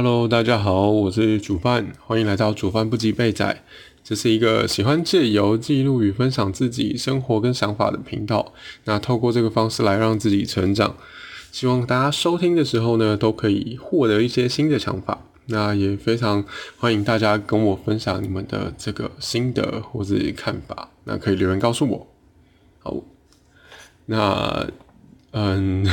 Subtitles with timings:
[0.00, 3.64] Hello，大家好，我是主饭，欢迎来到主饭不及备仔。
[4.04, 8.52] 这是一个喜欢借由记录与分享自己生活跟想法的频道。
[8.84, 10.94] 那透过这个方式来让自己成长，
[11.50, 15.26] 希望大家收听的时候呢，都可以获得一些新的想法。
[15.46, 16.44] 那也非常
[16.76, 22.06] 欢迎大家跟我分享你们的这个心得或者看法，那可以留言告诉我。
[22.78, 22.94] 好，
[24.06, 24.64] 那
[25.32, 25.84] 嗯，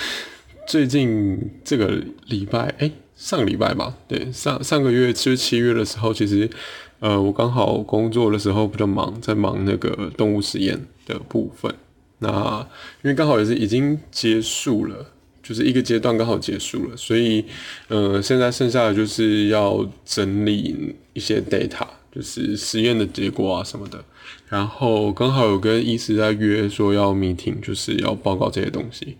[0.68, 6.48] 最近这个礼拜，哎，上个礼拜吧，对，上上个月就是七月的时候，其实
[7.00, 11.74] 呃，我刚好工作的时候比较忙，在忙那个动物实验的部分。
[12.20, 12.66] 那
[13.02, 15.12] 因为刚好也是已经结束了。
[15.40, 17.42] 就是一个阶段刚好结束了，所以，
[17.88, 24.04] 呃，现在剩下的就是要整理一些 data，就是实验的结果啊什么的。
[24.50, 29.16] 然后刚好有跟医师在约说要 meeting，就是要报告这些东西。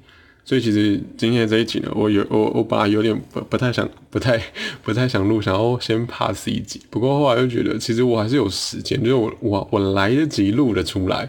[0.48, 4.42] 所以其实今天这一集呢，我有我我本来有点不不太想不太
[4.82, 6.80] 不太想录，想要先 pass 一集。
[6.88, 11.28] 不过后来又觉得，其实我还是有时间，就是我我我来得及录的出来。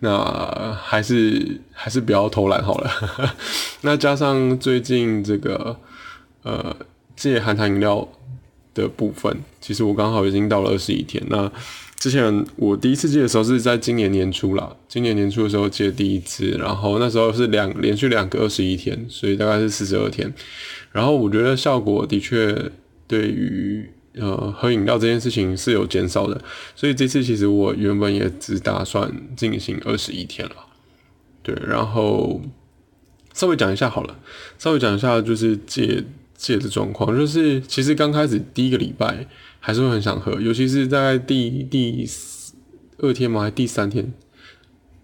[0.00, 2.90] 那还是还是不要偷懒好了。
[3.82, 5.78] 那加上最近这个
[6.42, 6.74] 呃
[7.14, 8.08] 戒含糖饮料
[8.72, 11.22] 的部分，其实我刚好已经到了二十一天。
[11.28, 11.52] 那
[12.04, 20.30] 之前我第一次戒的时候是在今年年初啦，今年年初的时候戒第一次，然后那时候是两连续两个二十一天，所以大概是四十二天。
[20.92, 22.70] 然后我觉得效果的确
[23.08, 26.38] 对于呃喝饮料这件事情是有减少的，
[26.76, 30.56] 所以这次其实我原本也只打算进行二十一天了，
[31.42, 32.42] 对，然后
[33.32, 34.18] 稍微讲一下好了，
[34.58, 36.04] 稍微讲一下就是戒
[36.36, 39.26] 戒的状况，就是其实刚开始第一个礼拜。
[39.66, 42.06] 还是会很想喝，尤其是在第第
[42.98, 44.12] 二天嘛，还第三天，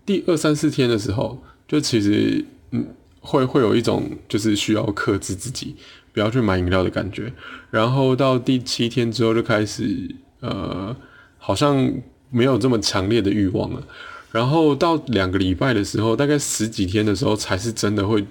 [0.04, 2.88] 第二三四天的时候，就其实嗯，
[3.20, 5.76] 会会有一种就是需要克制自己，
[6.12, 7.32] 不要去买饮料的感觉。
[7.70, 10.94] 然后到第七天之后就开始呃，
[11.38, 11.94] 好像
[12.28, 13.82] 没有这么强烈的欲望了。
[14.30, 18.26] 然后到两个礼拜的时候，大概十几天的时候，才是真的会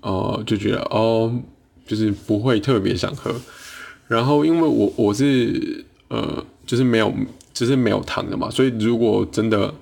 [0.00, 1.40] 哦，就觉得哦，
[1.86, 3.34] 就是不会特别想喝。
[4.08, 7.12] 然后，因为我我是呃，就是没有，
[7.54, 9.72] 就是没有糖的嘛，所以如果真的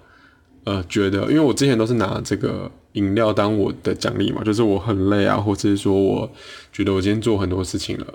[0.64, 6.30] 呃觉得，因为我之前都是拿这个饮料当我的奖励嘛，就是我很累啊，或者是说我
[6.72, 8.06] 觉得我今天做很多事情了，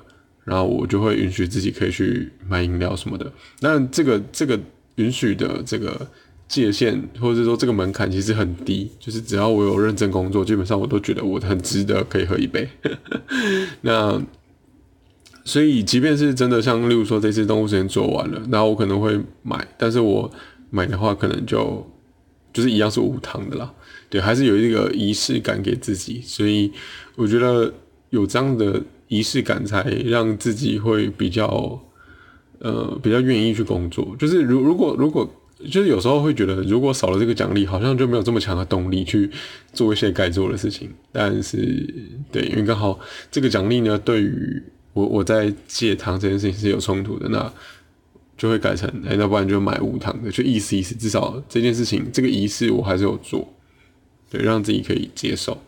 [0.45, 3.29] 然后我就会允许自己可以去买饮料什么的。
[3.59, 4.57] 那这个这个
[4.95, 6.07] 允许的这个
[6.47, 12.67] 界限，或者是说这个门槛其实很低，就是只要我有认真工作，基本上我都觉得我很值得可以喝一杯。
[13.81, 14.21] 那。
[15.47, 20.27] 所以，即便是真的像，例如说这次动物实验做完了，然后我可能会买，但是我
[20.71, 21.85] 买的话，可能就
[22.51, 23.71] 就是一样是无糖的啦。
[24.09, 26.19] 对，还是有一个仪式感给自己。
[26.25, 26.71] 所以，
[27.15, 27.71] 我觉得
[28.09, 31.79] 有这样的仪式感，才让自己会比较
[32.57, 34.15] 呃比较愿意去工作。
[34.17, 35.31] 就是如如果如果
[35.69, 39.29] 就是有时候会觉得，如果少了这个奖励，好像就没有这么强的动力去
[39.73, 40.89] 做一些该做的事情。
[41.11, 41.57] 但是，
[42.31, 42.99] 对，因为刚好
[43.31, 44.61] 这个奖励呢，对于
[44.93, 47.51] 我我在戒糖这件事情是有冲突的，那
[48.37, 53.53] 就会改成哎，要不然就买无糖的，就意思意思，至少这件事情这个仪式我还是有做，
[54.29, 55.61] 对，让自己可以接受。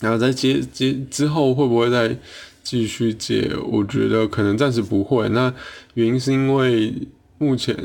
[0.00, 2.16] 然后在戒戒之后会不会再
[2.62, 3.50] 继续戒？
[3.70, 5.28] 我觉得可能暂时不会。
[5.28, 5.52] 那
[5.94, 6.94] 原因是因为
[7.36, 7.76] 目前，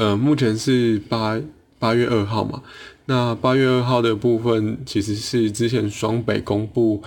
[0.00, 1.38] 呃，目前是八
[1.78, 2.62] 八月二号嘛，
[3.04, 7.02] 那八月二号的部分其实是之前双北公布，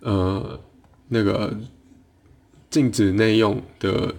[0.00, 0.60] 呃。
[1.08, 1.54] 那个
[2.70, 4.14] 禁止内用的，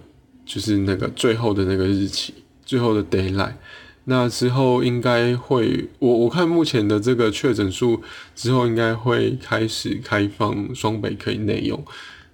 [0.46, 2.32] 就是那个最后的那个日期，
[2.64, 3.58] 最后的 d a y l i g h t
[4.04, 8.00] 那之后应该会，我我看目前的这个确诊数
[8.36, 11.84] 之后应该会开始开放双北可以内用。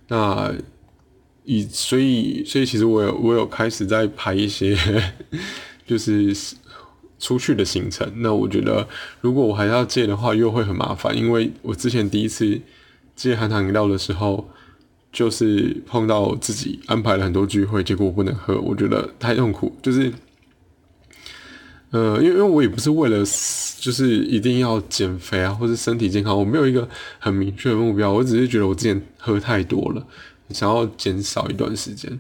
[0.09, 0.53] 那
[1.45, 4.77] 以所以所以其实我有我有开始在排一些
[5.93, 6.57] 就是
[7.19, 8.11] 出去的行程。
[8.17, 8.89] 那我觉得
[9.21, 12.61] 如果我还要戒的话，又会很麻烦，因为我之前第一次。
[13.15, 14.49] 戒含糖饮料的时候，
[15.12, 19.71] 就是碰到自己安排了很多聚会，结果我不能喝，我觉得太痛苦。
[19.83, 20.11] 就是，
[21.91, 23.19] 呃，因为因为我也不是为了
[23.79, 26.88] 就是一定要减肥啊，或者身体健康，我没有一个
[27.19, 30.05] 很明确的目标，我只是觉得我之前喝太多了，
[30.49, 32.19] 想要减少一段时间。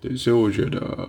[0.00, 1.08] 对，所以我觉得，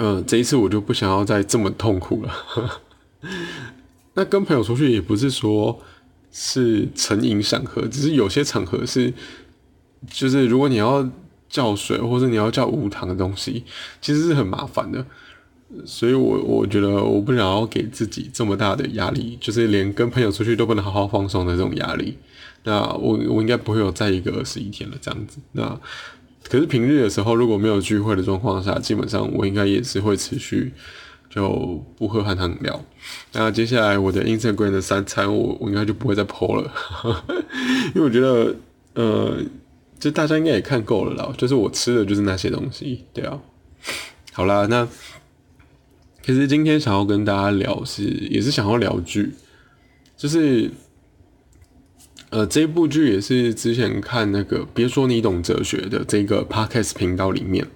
[0.00, 2.80] 呃，这一次我就不想要再这么痛苦了。
[4.14, 5.80] 那跟朋友出去也不是说。
[6.32, 9.12] 是成瘾想喝，只是有些场合是，
[10.08, 11.04] 就是如果你要
[11.48, 13.64] 叫水或者你要叫无糖的东西，
[14.00, 15.04] 其实是很麻烦的。
[15.84, 22.16] 所以我我觉得我不想要给自己这么大的压力，就是连跟朋友出去都不能好好放松的这种压力。
[22.62, 25.38] 那我我应该不会有再一个二十一天了这样子。
[25.50, 25.80] 那
[26.48, 30.72] 可是平日的时候，如果没有聚会的状况下，基本上我应该也是会持续
[31.28, 32.84] 就不喝含糖饮料。
[33.32, 36.72] 那接下来我的 Instagram 的三餐，我我应该就不会再 po 了，
[37.94, 38.56] 因为我觉得
[38.94, 39.36] 呃，
[39.98, 43.38] 就大家应该也看够了啦，就是我吃的就是那些东西，对啊。
[44.32, 44.88] 好啦，那
[46.22, 49.34] 其实今天想要跟大家聊是，也是想要聊剧，
[50.16, 50.70] 就是。
[52.30, 57.66] 呃，这部剧也是之前看那个《别说你懂哲学》的这个 podcast 频道里面，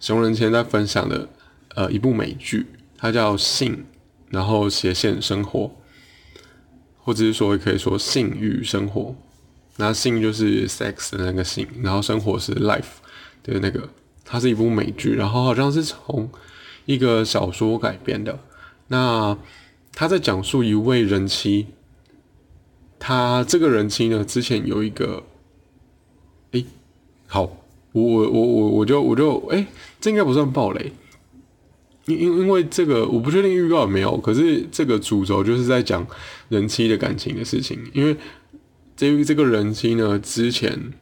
[0.00, 1.28] 熊仁谦在分享的
[1.74, 3.76] 呃一部美剧，它叫《性》，
[4.30, 5.76] 然后斜线生活，
[6.96, 9.14] 或者是说也可以说性与生活。
[9.76, 13.02] 那性就是 sex 的那个性，然后生活是 life
[13.42, 13.90] 的那个。
[14.24, 16.30] 它是一部美剧，然后好像是从
[16.86, 18.38] 一个小说改编的。
[18.88, 19.36] 那
[19.92, 21.66] 他在讲述一位人妻。
[23.00, 25.24] 他这个人妻呢，之前有一个，
[26.52, 26.62] 哎，
[27.26, 27.42] 好，
[27.90, 29.66] 我我我我我就我就哎，
[30.00, 30.92] 这应该不算暴雷，
[32.04, 36.06] 因因因为这个我不确定预告有没有，可是这个主轴就是在讲
[36.50, 38.14] 人妻的感情的事情，因为
[38.94, 40.92] 这这个人妻呢，之前，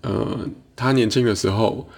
[0.00, 1.88] 呃，他年轻的时候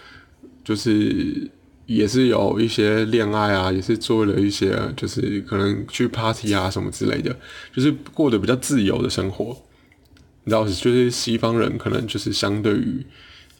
[0.62, 1.50] 就是。
[1.87, 7.35] 也是有一些恋爱啊，也是做了一些，就是可能去 party 啊什么之类的，
[7.73, 9.56] 就是过得比较自由的生活。
[10.44, 13.05] 你知道，就是西方人可能就是相对于，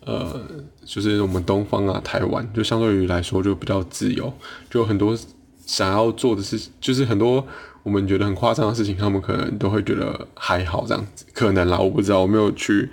[0.05, 0.41] 呃，
[0.85, 4.33] 就是我们东方啊，台湾就相对于来说就比较自由，
[4.69, 5.17] 就很多
[5.65, 7.47] 想要做的事，就是很多
[7.83, 12.89] 我们觉得很夸张的事情，他们可能都会觉得还好这样子，可能啦，我不知道，我没有去。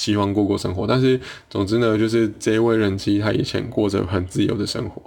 [0.00, 1.20] 希望过过生活，但是
[1.50, 5.02] 总之呢，就是这位人妻，他以前过着很自由的生活，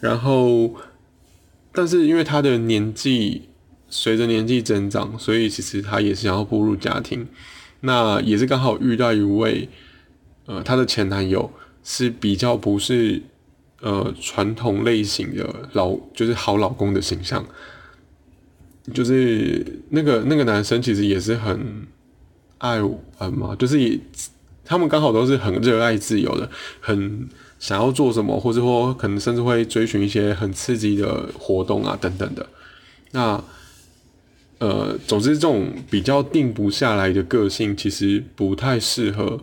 [0.00, 0.74] 然后，
[1.72, 3.48] 但是因为他的年纪
[3.88, 7.26] 随着年纪增长，所以其实他也是想要步入家庭，
[7.80, 9.70] 那也是刚好遇到一位，
[10.44, 11.50] 呃，她的前男友
[11.82, 13.22] 是比较不是
[13.80, 17.42] 呃传统类型的老，就是好老公的形象，
[18.92, 21.86] 就是那个那个男生其实也是很。
[22.58, 24.00] 爱玩嘛，就是以
[24.64, 26.50] 他们刚好都是很热爱自由的，
[26.80, 27.28] 很
[27.58, 32.46] 想要做什么，或者说可能甚至会追寻一些很刺激的活动啊等等的。
[33.12, 33.42] 那
[34.58, 39.40] 呃，总之这种比较定不下来的个性，其实不太适合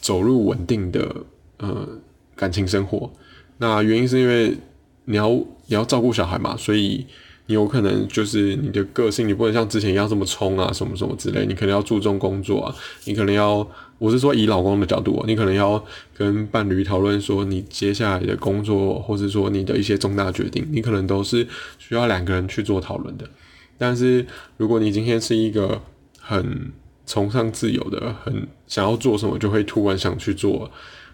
[0.00, 1.16] 走入稳定的
[1.58, 1.88] 呃
[2.36, 3.12] 感情生活。
[3.58, 4.56] 那原因是因为
[5.04, 7.06] 你要你要照顾小孩嘛，所以。
[7.50, 11.44] 你有可能就是你的个性，你不能像之前一样这么冲啊，什么什么之类。
[11.46, 12.72] 你可能要注重工作啊，
[13.06, 13.68] 你可能要，
[13.98, 21.44] 我是说以老公的角度，你可能要跟伴侣讨论说你接下来的工作，或者说你的一些重大决定，你可能都是
[21.76, 23.28] 需要两个人去做讨论的。
[23.76, 24.24] 但是
[24.56, 25.82] 如果你今天是一个
[26.20, 26.70] 很
[27.04, 30.70] 崇尚自由的，很想要做什么就会突然想去做，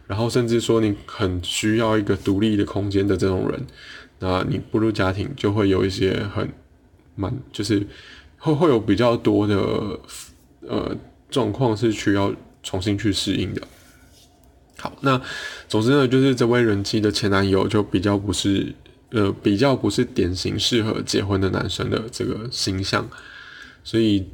[0.06, 3.66] 然后甚至说你很需要一个独立的空间的这种人。
[4.18, 6.48] 那你步入家庭就会有一些很
[7.14, 7.86] 蛮，就是
[8.38, 9.56] 会会有比较多的
[10.60, 10.96] 呃
[11.30, 13.62] 状况是需要重新去适应的。
[14.78, 15.20] 好，那
[15.68, 18.74] 总之呢，就是这位人妻的前男友就比较不是
[19.10, 23.08] 呃比较不是典型适合结婚的男生的这个形象，
[23.82, 24.28] 所以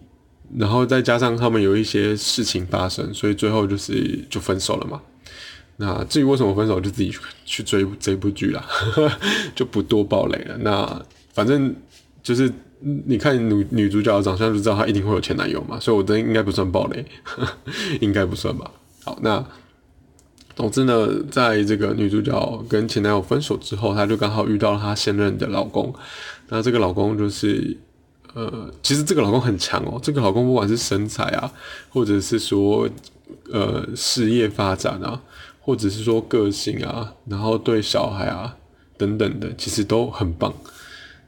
[0.59, 5.01] 然后再加上他们有一些事情发生，所以最后就是就分手了嘛。
[5.79, 7.13] 那至于为什么分手，就自己
[7.45, 8.65] 去追这部剧啦，
[9.55, 10.57] 就不多爆雷了。
[10.59, 11.03] 那
[11.33, 11.75] 反正
[12.23, 12.53] 就是
[13.07, 17.05] 你看女女主角的长相就知道她一定会有前男友嘛，所以我这应该不算爆雷，
[18.01, 18.71] 应该不算吧。
[19.03, 19.45] 好，那
[20.55, 25.93] 总之呢，在这个女主角跟前男友分手之后，她就刚好遇到了她现任的老公。
[26.49, 27.77] 那这个老公就是
[28.35, 31.51] 呃，其实这个老公很强哦，这个老公不管是身材啊，
[31.89, 32.89] 或者是说
[33.51, 35.21] 呃事业发展啊。
[35.65, 38.57] 或者是说个性啊，然后对小孩啊
[38.99, 40.53] 等等的，其实都很棒。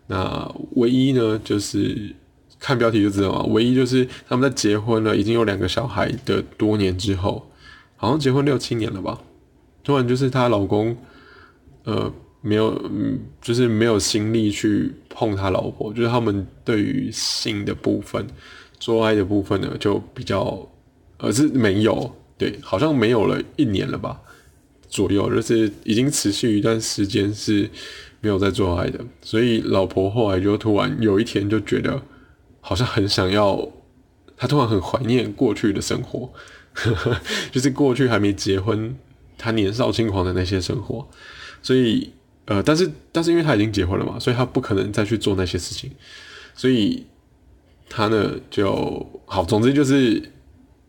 [0.08, 2.12] 那唯一呢，就是
[2.58, 3.44] 看标题就知道嘛。
[3.44, 7.48] 唯一就是他们在结婚了，已经有两个小孩的多年之后，
[7.96, 9.20] 好像结婚六七年了吧。
[9.84, 10.96] 突然就是她老公，
[11.84, 18.26] 呃，没有，嗯，就是没有心力去碰他老婆，就是他们对于性的部分、
[18.80, 20.68] 做爱的部分呢，就比较，
[21.18, 22.10] 呃，是没有。
[22.36, 24.20] 对，好像没有了一年了吧，
[24.94, 27.68] 左右，就是已经持续一段时间是
[28.20, 32.00] 没有在做爱的，所以老婆后来就突然有一天就觉得
[32.60, 33.68] 好像很想要，
[34.36, 36.32] 她突然很怀念过去的生活，
[37.50, 38.94] 就是过去还没结婚，
[39.36, 41.08] 她年少轻狂的那些生活，
[41.60, 42.12] 所以
[42.44, 45.90] 呃，但是但是因为她已经结婚了嘛，所以她不可能再去做那些事情，
[46.54, 47.04] 所以
[47.88, 49.10] 她呢就。
[49.26, 50.20] 好，总之就是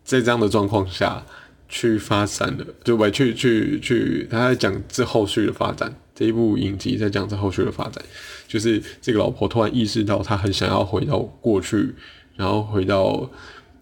[0.03, 1.25] 在这样的状况下
[1.67, 5.95] 去发展的，就我去去去，他在讲这后续的发展。
[6.13, 8.01] 这一部影集在讲这后续的发展，
[8.47, 11.93] 就是这个老婆突然意识到，她很想要回到过去，
[12.37, 13.29] 然后回到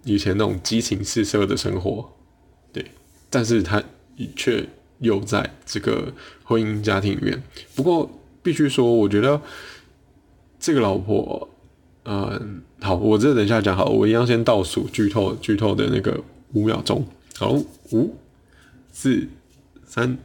[0.03, 2.11] 以前那种激情四射的生活，
[2.71, 2.83] 对，
[3.29, 3.83] 但是她
[4.35, 6.11] 却又在这个
[6.43, 7.43] 婚姻家庭里面。
[7.75, 8.09] 不过
[8.41, 9.39] 必须说，我觉得
[10.59, 11.47] 这个老婆，
[12.05, 16.19] 嗯，好，我这等一下讲好，我一样先倒数剧透剧透的那个
[16.53, 17.05] 五秒钟，
[17.37, 17.51] 好，
[17.91, 18.15] 五、
[18.91, 19.27] 四、
[19.85, 20.17] 三、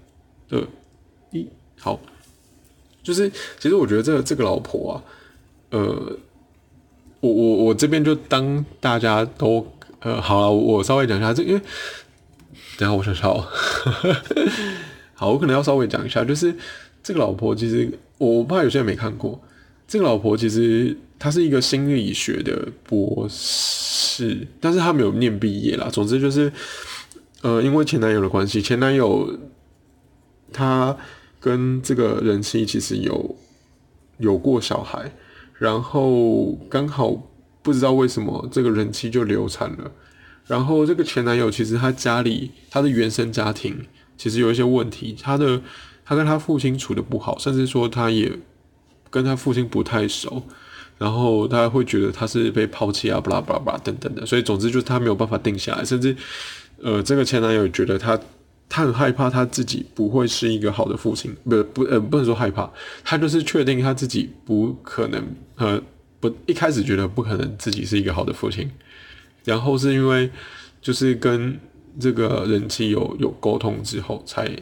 [0.50, 0.66] 二、
[1.32, 1.46] 一。
[1.80, 1.98] 好，
[3.02, 5.02] 就是其实我觉得这个这个老婆啊，
[5.70, 6.18] 呃，
[7.20, 9.66] 我我我这边就当大家都
[10.00, 11.60] 呃好了，我稍微讲一下这，因为
[12.76, 13.32] 等下我想想，
[15.14, 16.54] 好，我可能要稍微讲一下，就是
[17.02, 19.40] 这个老婆其实我怕有些人没看过，
[19.86, 25.88] 这个老婆其实她是一个心理学的博士，但是她没有念毕业啦。
[25.90, 26.52] 总之就是
[27.42, 29.38] 呃，因为前男友的关系，前男友
[30.52, 30.96] 他。
[31.40, 33.36] 跟这个人妻其实有
[34.16, 35.12] 有过小孩，
[35.54, 37.12] 然后刚好
[37.62, 39.92] 不知道为什么这个人妻就流产了，
[40.48, 45.62] 然后这个前男友其实他家里他的原生家庭其实有一些问题，他的
[46.04, 48.36] 他跟他父亲处的不好，甚至说他也
[49.08, 50.42] 跟他父亲不太熟，
[50.98, 56.16] 然后他会觉得他是被抛弃啊，巴拉巴拉巴拉等等的，所以总之就是他没有办法定下来，甚至
[56.82, 58.18] 呃这个前男友觉得他。
[58.70, 62.70] 他很害怕他自己不会是一个好的父亲，不不呃不能说害怕，
[63.02, 65.80] 他就是确定他自己不可能呃
[66.20, 68.70] 不一开始觉得不可能自己是一个好的父亲，
[69.42, 70.30] 然后是因为
[70.82, 71.58] 就是跟
[71.98, 74.54] 这个人妻有有沟通之后，才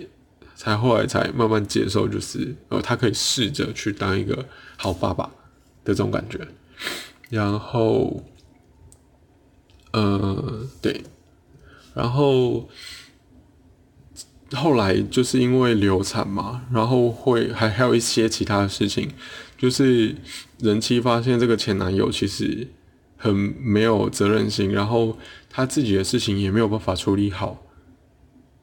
[0.55, 4.47] 才后来才慢慢接受，就是呃他可以试着去当一个
[4.77, 5.25] 好爸爸
[5.85, 6.39] 的这种感觉，
[7.29, 8.23] 然后
[9.91, 11.03] 呃对，
[11.97, 12.69] 然后。
[14.53, 19.11] 后来就是因为流产嘛，然后会还还有一些其他的事情，
[19.59, 20.15] 就是
[20.61, 22.69] 人妻发现这个前男友其实
[23.17, 25.19] 很没有责任心，然后
[25.51, 27.61] 他自己的事情也没有办法处理好。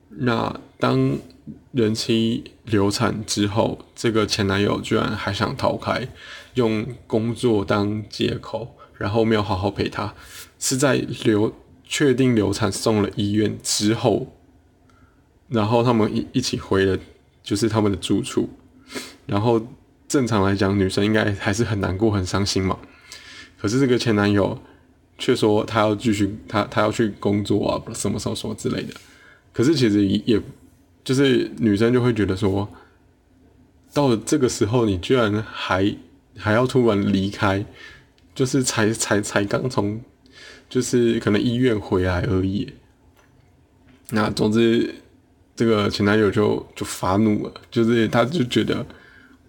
[0.08, 1.18] 那当
[1.74, 6.08] 人妻流产之后，这个前男友居然还想逃开，
[6.54, 10.14] 用工作当借口，然后没有好好陪她，
[10.58, 11.54] 是在流
[11.94, 14.36] 确定流产送了医院之后。
[15.48, 16.98] 然后他们一一起回了，
[17.44, 18.50] 就是他们的住处。
[19.28, 19.62] 然后
[20.08, 22.80] 正常来讲，女生应该还是很难过、很伤心嘛。
[23.60, 24.60] 可是这个前男友
[25.20, 28.96] 却说他要继续，他他要去工作啊，什么什么什么之类的。
[29.52, 30.42] 可是其实也，
[31.04, 32.68] 就是女生就会觉得说，
[33.94, 35.96] 到了这个时候，你居然还
[36.36, 37.64] 还要突然离开，
[38.34, 40.02] 就是才才才刚从，
[40.74, 42.74] 就是可能医院回来而已。
[44.10, 44.96] 那总之。
[45.56, 48.84] 这个前男友就就发怒了，就是他就觉得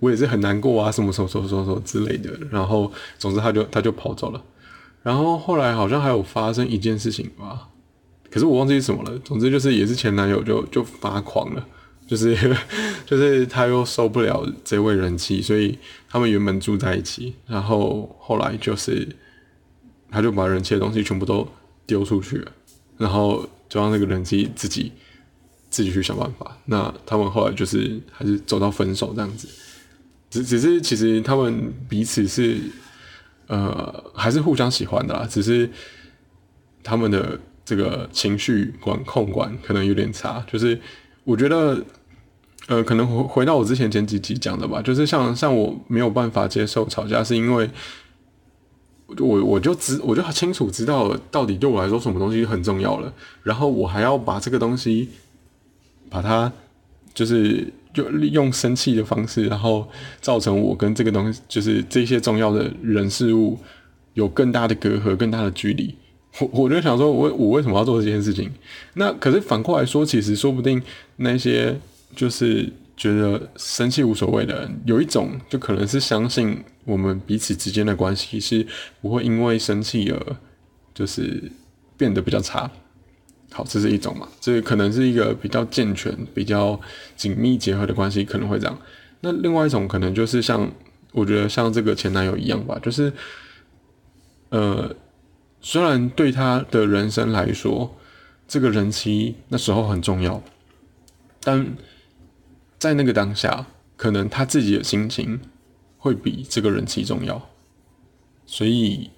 [0.01, 2.31] 我也是很难过啊，什么什么什么什么之类的。
[2.51, 4.45] 然后，总之他就他就跑走了。
[5.03, 7.69] 然后后来好像还有发生一件事情吧，
[8.31, 9.19] 可是我忘记什么了。
[9.21, 11.67] 总之就是也是前男友就就发狂了，
[12.07, 12.37] 就是
[13.07, 19.09] 就是他又受不了这位人妻，所以他们原本住在一起，然后后来就是
[20.15, 21.47] 他就把人妻的东西全部都
[21.85, 22.53] 丢出去了，
[22.97, 24.93] 然后就让那个人妻自己。
[25.71, 26.57] 自己去想办法。
[26.67, 29.49] 那他们后来就是还是走到分手这样子，
[30.31, 32.61] 只只是其实他们彼此是
[33.49, 35.69] 呃还是互相喜欢的啦，只是
[36.85, 40.47] 他们的这个情绪管控管可能有点差。
[40.49, 40.81] 就是
[41.25, 41.85] 我觉得
[42.69, 47.69] 呃可能回回到我之前前几集讲的吧，就是像像我没有办法接受吵架，是因为
[49.19, 55.09] 我我就知我就很清楚知道到底对我来说什么东西很重要了，然后我还要把这个东西。
[56.11, 56.53] 把它
[57.13, 59.85] 就是用用生气的方式，然后
[60.21, 63.59] 造成我跟这个东西，就是这些重要的人事物
[64.13, 65.93] 有更大的隔阂、更大的距离。
[66.39, 68.49] 我我就想说，我我为什么要做这件事情？
[68.95, 70.81] 那可是反过来说，其实说不定
[71.17, 71.77] 那些
[72.15, 78.67] 就是觉得生气无所谓的，有一种就可能是相信我们彼此之间的关系是
[79.01, 80.37] 不会因为生气而
[80.95, 81.51] 就是
[81.97, 82.71] 变得比较差。
[83.51, 84.29] 好，这是一种嘛？
[84.41, 86.81] 这可能是一个比较健全、比较
[87.15, 88.77] 紧密结合的关系，可能会这样。
[89.21, 90.69] 那另外一种可能就是像，
[91.13, 93.13] 我觉得像这个前男友一样吧，就是，
[94.49, 94.93] 呃，
[95.61, 97.97] 虽然对他的人生来说，
[98.49, 100.43] 这个人妻那时候很重要，
[101.41, 101.65] 但
[102.85, 103.65] 在那个当下，
[103.97, 105.41] 可能他自己的心情
[105.97, 107.49] 会比这个人妻重要，
[108.45, 109.09] 所以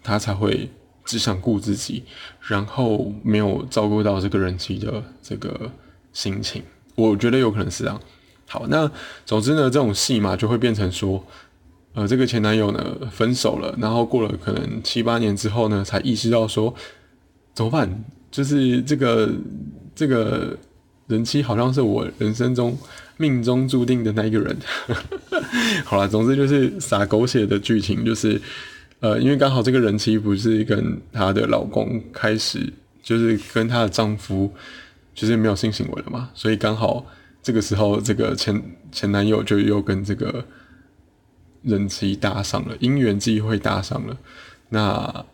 [0.00, 0.70] 他才会
[1.04, 2.04] 只想顾自己，
[2.40, 5.72] 然后没有照顾到这个人妻的这个
[6.12, 6.62] 心情。
[6.94, 8.00] 我觉得有可能是这样。
[8.46, 8.88] 好，那
[9.24, 11.26] 总之呢，这种戏嘛，就会变成说，
[11.94, 16.72] 呃，这个前男友呢分手了，然后过了可能七八年之后呢，才意识到说
[17.54, 18.04] 怎么办？
[18.30, 19.28] 就是这个
[19.96, 20.56] 这个
[21.06, 22.76] 人妻好像是我人生中
[23.16, 24.56] 命中注定的那一个人。
[25.84, 28.40] 好了，总之就是撒狗血的剧情，就是
[29.00, 32.72] 呃，因为刚好这个人妻不是跟她的老公开始，
[33.02, 34.52] 就是跟她的丈夫
[35.14, 37.06] 就是没有性行为了嘛，所以刚好。
[37.42, 38.60] 这个时候，这个前
[38.90, 40.44] 前男友就又跟这个
[41.62, 44.18] 人妻搭上了，因缘际会搭上了。
[44.70, 45.24] 那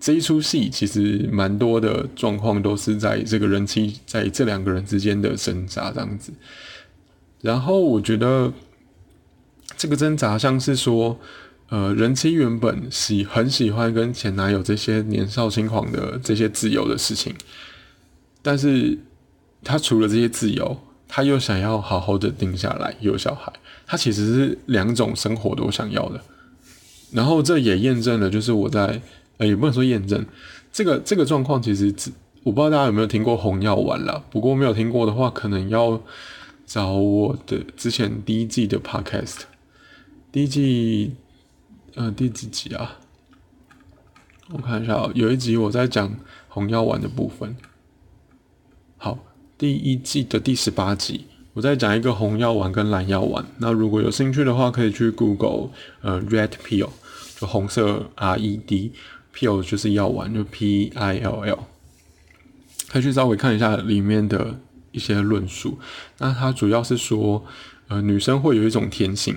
[0.00, 6.32] 这一出戏其实蛮多的状况都是在这个人妻在这两个人之间的挣扎这样子。
[7.40, 8.52] 然后我觉得
[9.76, 11.18] 这个挣扎像是说，
[11.68, 17.34] 呃，人妻原本喜很喜欢跟前男友这些年少轻狂的这些自由的事情，
[18.42, 18.98] 但是。
[19.64, 23.52] 他除了这些自由，他又想要好好的定下来有小孩，
[23.84, 26.20] 他其实是两种生活都想要的。
[27.10, 29.02] 然后这也验证了，就是我在
[29.38, 30.24] 呃也不能说验证
[30.70, 32.12] 这个这个状况，其实只
[32.44, 34.22] 我不知道大家有没有听过红药丸啦。
[34.30, 36.00] 不过没有听过的话，可能要
[36.66, 39.40] 找我的之前第一季的 podcast，
[40.30, 41.14] 第一季
[41.94, 42.98] 呃第几集啊？
[44.50, 46.14] 我看一下，有一集我在讲
[46.48, 47.56] 红药丸的部分。
[48.98, 49.18] 好。
[49.58, 53.44] 第一季的第十八集，我在讲一个红药丸跟蓝药丸。
[53.58, 56.90] 那如果有兴趣的话，可以去 Google，呃，Red Pill，
[57.36, 58.92] 就红色 R E D
[59.38, 61.58] Pill 就是药丸，就 P I L L，
[62.88, 64.58] 可以去稍微看一下里面的
[64.90, 65.78] 一些论述。
[66.18, 67.44] 那它主要是说，
[67.86, 69.36] 呃，女生会有一种天性，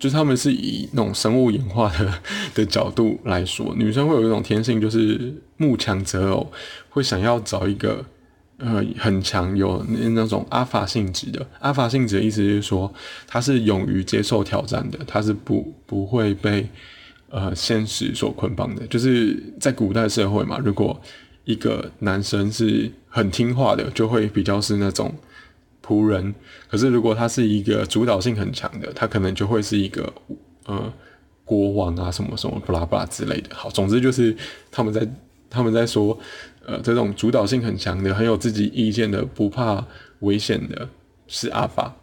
[0.00, 2.12] 就是他们是以那种生物演化的
[2.54, 6.52] 的角度来说，女生会有一种天性，就是慕强择偶，
[6.88, 8.04] 会想要找一个。
[8.58, 12.90] 呃，很强有那种阿法性质的，阿法性质的意思就是说，
[13.26, 16.66] 他是勇于接受挑战的，他是不不会被
[17.30, 18.86] 呃现实所捆绑的。
[18.86, 21.00] 就是在古代社会嘛，如果
[21.44, 25.14] 一个男生是很听话的，就会比较是那种
[25.84, 26.32] 仆人；
[26.68, 30.12] 可是如果他是一个主导性很强的，他可能就会是一个
[30.66, 30.92] 呃
[31.44, 33.54] 国王啊，什么什么布拉布拉之类的。
[33.54, 34.36] 好，总之就是
[34.70, 35.08] 他们在
[35.48, 36.18] 他们在说。
[36.68, 39.86] 呃，这种主导性很强的、很有自己意见的、不怕
[40.18, 40.88] 危险的，
[41.28, 41.94] 是阿法，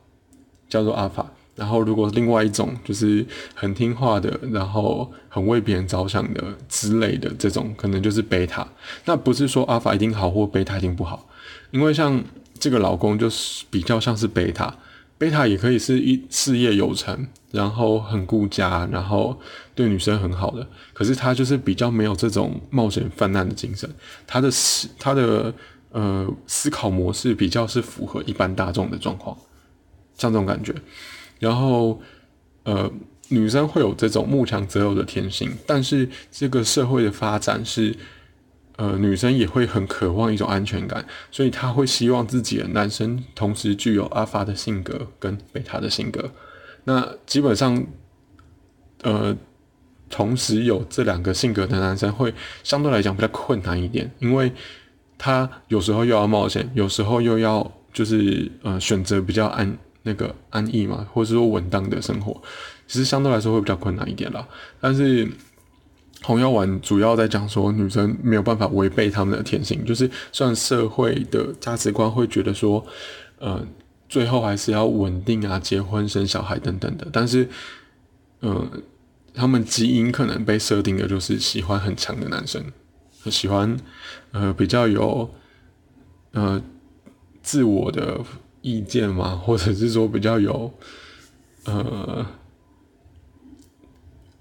[0.69, 1.29] 叫做阿法。
[1.56, 8.68] 然后，如果另外一种就是很听话的，然后很为别人着想的之类的，这种可能就是贝塔。
[9.06, 11.30] 那不是说阿法一定好或贝塔一定不好，
[11.72, 12.24] 因为像
[12.58, 14.76] 这个老公就是比较像是贝塔。
[15.16, 19.39] 贝塔也可以是一事业有成，然后很顾家，然后
[19.74, 20.68] 对女生很好的。
[20.92, 23.89] 可是他就是比较没有这种冒险犯难的精神，
[24.26, 25.54] 他的思他的
[25.92, 29.38] 呃思考模式比较是符合一般大众的状况，
[30.18, 30.74] 像这种感觉。
[31.43, 32.01] 然后
[32.63, 32.89] 呃
[33.29, 37.95] 女生会有这种慕强择偶的天性，但是这个社会的发展是。
[38.75, 46.32] 呃，女生也会很渴望一种安全感，所以她会希望自己的男生同时具有阿法的性格跟贝塔的性格。
[46.86, 47.86] 那基本上，
[49.03, 49.38] 呃，
[50.10, 54.51] 同时有这两个性格的男生会相对来讲比较困难一点，因为
[55.19, 62.42] 他有时候又要冒险，有时候又要就是呃选择比较安那个安逸嘛，或者说稳当的生活，
[62.88, 64.48] 其实相对来说会比较困难一点啦。
[64.80, 65.28] 但是。
[66.26, 72.82] 红药丸主要在讲说，女生没有办法违背他们的天性，就是虽然社会的价值观会觉得说，
[73.39, 73.62] 呃，
[74.08, 77.46] 最后还是要稳定啊，结婚生小孩等等的，但是，
[78.39, 78.66] 呃，
[79.34, 82.63] 他们基因可能被设定的就是喜欢很强的男生，
[83.30, 83.76] 喜欢
[84.32, 85.30] 呃比较有
[86.32, 86.63] 呃
[87.42, 88.22] 自我的
[88.63, 90.73] 意见嘛， 或者是说比较有
[91.65, 92.26] 呃。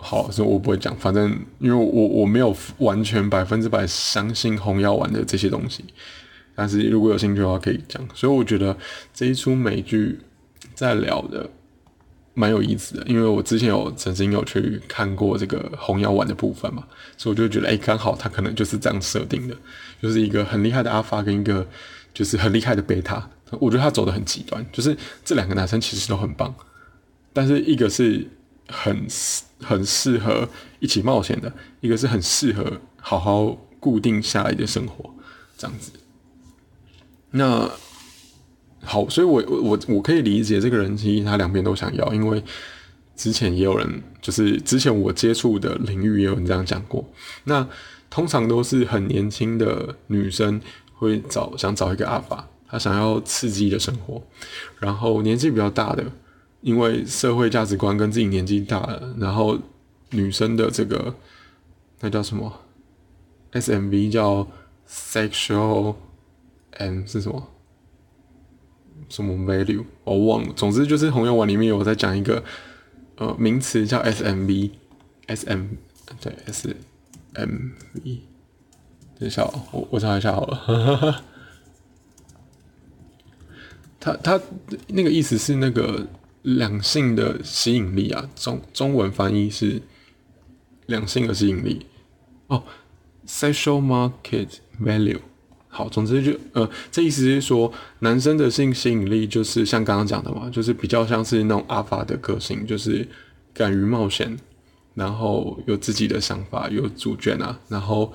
[0.05, 1.31] 好，所以我不会讲，反正
[1.61, 5.85] 因为我我没有完全百分之百相信红药丸的这些东西，
[6.57, 8.05] 但是如果有兴趣的话可以讲。
[8.13, 8.77] 所以我觉得
[9.15, 10.19] 这一出美剧
[10.75, 11.49] 在聊的
[12.35, 16.83] 蛮有意思的，因为我之前有曾经有去看过这个红药丸的部分嘛，
[17.17, 19.57] 所以我就觉得哎，刚好它可能就是这样设定的，
[20.03, 21.65] 就是一个很厉害的阿法跟一个
[22.13, 26.55] 就是很厉害的贝塔，我觉得他走的很极端，就是这两个男生其实都很棒，
[27.33, 28.29] 但是一个是。
[28.69, 29.07] 很
[29.61, 33.45] 很适合一起冒险的，一个是很适合好好
[33.79, 35.13] 固定下来的生活，
[35.59, 35.91] 这样子。
[37.33, 37.71] 那
[38.83, 42.43] 好，所以我我我可以理解这个人其实他两边都想要，因为
[43.15, 47.05] 之前也有人，就是之前我接触的领域也有人这样讲过。
[47.45, 47.69] 那
[48.09, 50.59] 通常都是很年轻的女生
[50.95, 54.23] 会找想找一个阿法，他想要刺激的生活，
[54.81, 56.03] 然后年纪比较大的，
[56.63, 59.59] 因为社会价值观跟自己年纪大了，然后
[60.11, 61.15] 女生的这个
[62.01, 62.61] 那叫什么
[63.53, 64.49] ？SMV 叫
[64.89, 65.97] sexual
[66.79, 67.49] and 是什么？
[69.11, 72.43] 什么 value 我忘了，总之就是红药丸里面有在讲一个
[73.17, 75.67] 呃名词叫 SMV，SM
[76.23, 78.21] 对 SMV，
[79.19, 81.23] 等一下我我查一下好了，
[84.05, 84.41] 他他
[84.89, 86.05] 那个意思是那个
[86.43, 89.81] 两性的吸引力啊，中中文翻译是
[90.87, 91.87] 两性的吸引力
[92.49, 92.65] 哦
[93.25, 94.49] ，sexual market
[94.83, 95.21] value。
[95.69, 103.07] 好，总之就呃，这意思是说，男生的性吸引力就是像刚刚讲的嘛，就是比较像是那种阿法的个性，就是
[103.55, 104.37] 敢于冒险，
[104.95, 108.13] 然后有自己的想法，有主见啊，然后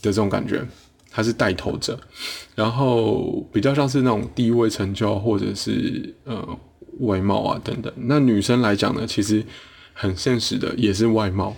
[0.00, 0.64] 的这种感觉，
[1.12, 1.98] 他是带头者，
[2.54, 6.58] 然后比较像是那种地位成就或者是呃
[7.00, 7.92] 外貌啊等等。
[7.96, 9.44] 那女生来讲呢，其实
[9.92, 11.54] 很现实的，也是外貌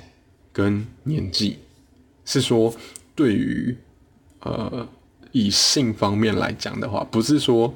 [0.53, 1.59] 跟年纪，
[2.25, 2.75] 是说
[3.15, 3.77] 对于
[4.41, 4.87] 呃。
[5.37, 7.75] 以性方面来讲的话，不是说，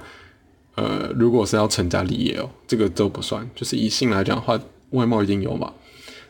[0.77, 3.45] 呃，如果是要成家立业哦，这个都不算。
[3.53, 4.57] 就是以性来讲的话，
[4.91, 5.73] 外貌一定有嘛。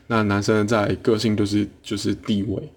[0.07, 2.73] 那男生在个性就是就是地位，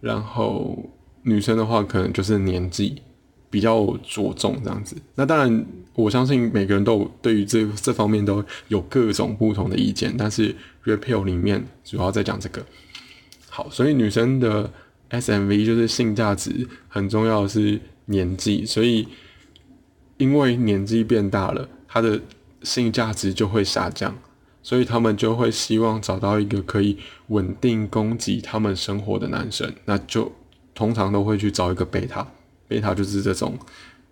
[0.00, 0.76] 然后
[1.24, 3.02] 女生的话可能就是年纪
[3.50, 4.96] 比较着重这样子。
[5.16, 10.14] 那当然，我相信每个人都对于这这方面都有各种不同的意见。
[10.16, 12.64] 但是 repeal 里面主要在讲这个。
[13.50, 14.70] 好，所以女生的。
[15.10, 19.06] SMV 就是性价值很重要的是年纪，所以
[20.16, 22.20] 因为年纪变大了，他的
[22.62, 24.16] 性价值就会下降，
[24.60, 30.32] 所以他们就会希望找到一个可以稳定供给他们生活的男生，那就
[30.74, 32.26] 通常都会去找一个贝塔，
[32.66, 33.56] 贝塔就是这种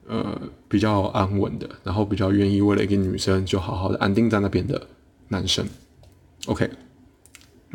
[0.07, 4.87] 呃比较安稳的，然后比较愿意为了一个女生就好好的安定在那边的
[5.29, 5.67] 男生
[6.47, 6.71] ，OK。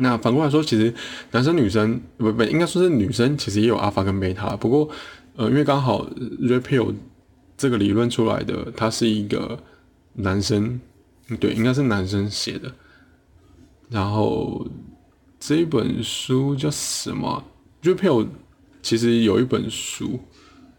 [0.00, 0.94] 那反过来说，其实
[1.32, 4.56] 男生女生不不应该说是女生，其实也有阿法跟贝塔。
[4.56, 4.88] 不过，
[5.34, 6.06] 呃，因为刚好
[6.40, 6.94] repeal
[7.56, 9.58] 这个理论出来的，他是一个
[10.14, 10.80] 男生，
[11.40, 12.72] 对，应该是男生写的。
[13.88, 14.64] 然后
[15.40, 17.42] 这一本书叫什么
[17.82, 18.28] ？repel
[18.82, 20.20] 其实有一本书，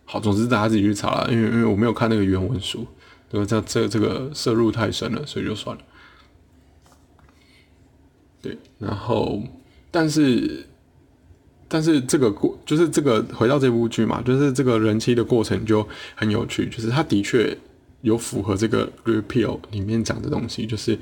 [0.05, 2.85] 好，总之大家自己去查啦，因为因为我没有看那个原文书，
[3.29, 5.83] 对，这这这个摄入太深了，所以就算了。
[8.41, 9.43] 对，然后，
[9.91, 10.65] 但是，
[11.67, 15.85] 但是这个过就是这个回到这部剧嘛，就是这个人妻的过程就
[16.15, 17.57] 很有趣，就是他的确
[18.01, 20.97] 有符合这个 repeal 里面讲的东西，就是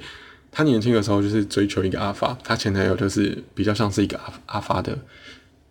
[0.52, 4.98] 他年轻的时候就是追求一个阿法，他前男友就是比较像是一个阿阿法的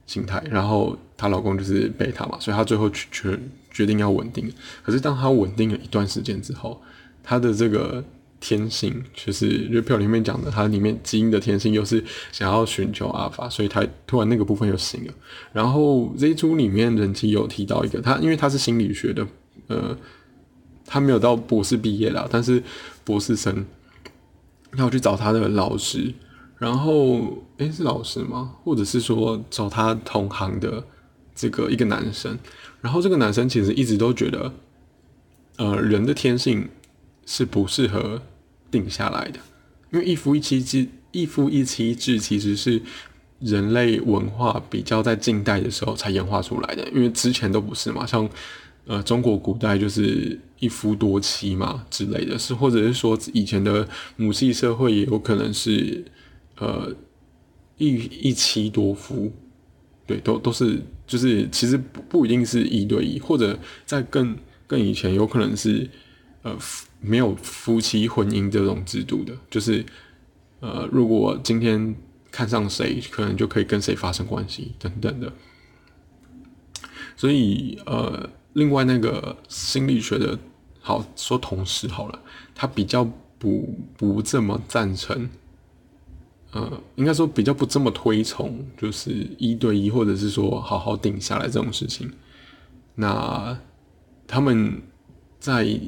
[0.06, 3.38] 心态，然后她老公就是贝塔嘛，所以她最后决
[3.70, 4.52] 决定要稳定，
[4.82, 6.80] 可是当她稳定了一段时间之后，
[7.22, 8.04] 她的这个。
[8.38, 15.12] 天性就是 repeal 里面讲的，它里面基因的天性又是想要寻求阿尔法，所以她突然那个部分又醒了。
[15.54, 19.26] 然后这一出里面人气有提到一个，他因为他是心理学的，
[19.68, 19.96] 呃，
[20.84, 22.62] 他没有到博士毕业啦，但是
[23.04, 23.64] 博士生
[24.76, 26.12] 要去找他的老师，
[26.58, 28.52] 然后诶是老师吗？
[28.62, 30.84] 或者是说找他同行的
[31.36, 32.36] 这个一个男生，
[32.80, 34.52] 然后这个男生其实一直都觉得，
[35.58, 36.68] 呃，人的天性。
[37.28, 38.22] 是不适合
[38.70, 39.40] 定下来的，
[39.90, 42.80] 因为一夫一妻制，一夫一妻制其实是
[43.40, 48.30] 人类文化比较在近代的时候才演化出来的，因为之前都不是嘛，像
[48.86, 56.04] 呃中国古代就是一夫多妻嘛之类的，是或者是说以前的母系社会也有可能是
[56.58, 56.94] 呃
[57.76, 57.88] 一
[58.28, 59.32] 一妻多夫，
[60.06, 65.88] 对，都都是就是其实不不一定是一对一，或者在更更以前有可能是
[66.42, 66.56] 呃。
[66.98, 69.84] 没有夫妻婚姻这种制度的，就是，
[70.60, 71.94] 呃，如果今天
[72.32, 75.30] 看上谁，可能就可以跟谁发生关系等等的。
[77.14, 80.36] 所以，呃，另外那个心理学的，
[80.80, 82.18] 好说同事好了，
[82.54, 83.04] 他比较
[83.38, 85.28] 不不这么赞成，
[86.56, 92.10] 呃，应该说比较不这么推崇，就是一对一或者是说好好定下来这种事情。
[92.94, 93.58] 那
[94.26, 94.82] 他们
[95.38, 95.78] 在。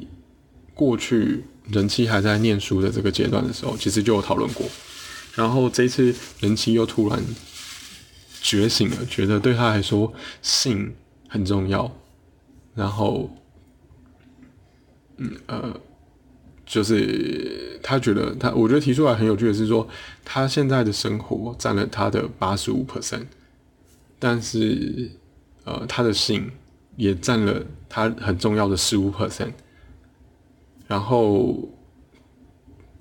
[0.79, 4.65] 过去人妻还在念书的这个阶段的时候，其实就有讨论过。
[5.35, 7.21] 然后这次人妻又突然
[8.41, 10.95] 觉醒了，觉得对他来说性
[11.27, 11.91] 很重要。
[12.73, 13.29] 然后，
[15.17, 15.77] 嗯呃，
[16.69, 19.87] 就是他觉得他，我觉得提出来很有趣的是说，
[20.23, 23.25] 他现在的生活占了他的八十五 percent，
[24.19, 25.09] 但是
[25.63, 26.51] 呃，他的性
[26.95, 29.53] 也占了他很重要的十五 percent，
[30.87, 31.67] 然后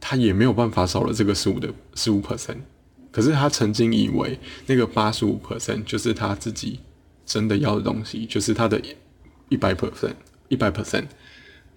[0.00, 2.60] 他也没有办法少了这个十五的十五 percent，
[3.12, 6.80] 可是他曾经以为那个八十五 percent 就是他自己
[7.26, 8.80] 真的要的东西，就是他的
[9.50, 10.14] 一百 percent，
[10.48, 11.04] 一百 percent。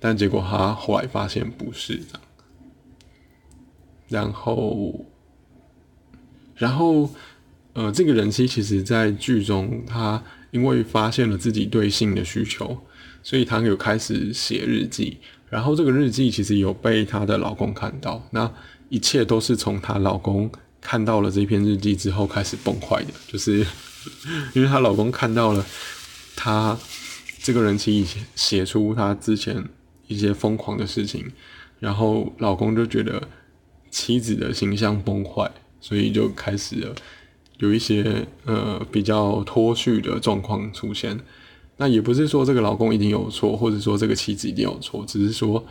[0.04, 2.22] 但结果他后来发现不是这样，
[4.10, 5.06] 然后，
[6.56, 7.08] 然后，
[7.74, 12.78] 呃，这个人妻其实，在剧中，他因为发现了自己对性的需求，
[13.22, 15.20] 所以他有开始写日记。
[15.50, 18.52] 然后这个日记其实有被她的老公看到，那
[18.90, 23.66] 一切都是从她老公看到了这篇日记之后开始崩坏的，就是
[24.56, 25.64] 因为她老公看到了
[26.36, 26.76] 她
[27.44, 29.64] 这个人妻以前写出她之前。
[30.12, 31.32] 一些疯狂的事情，
[31.80, 33.30] 然后老公就觉得
[33.90, 36.94] 妻子的形象崩坏，所以就开始了
[37.60, 41.18] 有一些呃比较脱序的状况出现。
[41.78, 45.66] 那也不是说这个老公一定有错，或者说这个妻子一定有错，只是说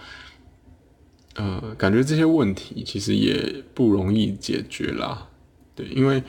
[1.35, 5.29] 呃感觉这些问题其实也不容易解决啦。
[5.75, 6.23] 对，因为